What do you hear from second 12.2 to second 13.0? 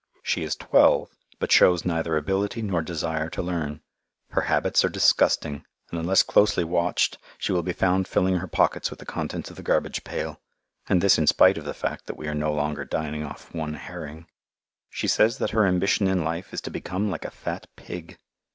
are no longer